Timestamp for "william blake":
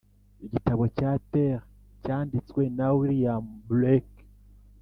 2.99-4.23